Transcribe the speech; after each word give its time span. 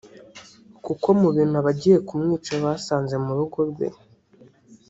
kuko 0.85 1.07
mu 1.19 1.27
bintu 1.35 1.55
abagiye 1.61 1.97
kumwica 2.07 2.53
basanze 2.63 3.15
mu 3.25 3.31
rugo 3.37 3.59
rwe 3.69 3.87